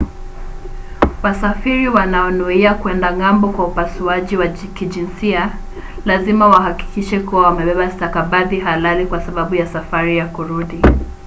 wasafiri 1.23 1.87
wanaonuia 1.87 2.73
kwenda 2.73 3.17
ng'ambo 3.17 3.49
kwa 3.49 3.65
upasuaji 3.67 4.37
wa 4.37 4.47
kijinsia 4.47 5.49
lazima 6.05 6.47
wahakikishe 6.47 7.19
kuwa 7.19 7.43
wamebeba 7.43 7.91
stakabadhi 7.91 8.59
halali 8.59 9.05
kwa 9.05 9.21
sababu 9.21 9.55
ya 9.55 9.67
safari 9.67 10.17
ya 10.17 10.25
kurudi 10.27 10.81